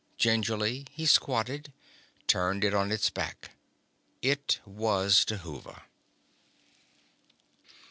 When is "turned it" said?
2.25-2.73